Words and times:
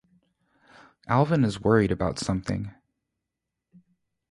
Alvyn 1.07 1.45
is 1.45 1.61
worried 1.61 1.91
about 1.91 2.17
something. 2.17 2.73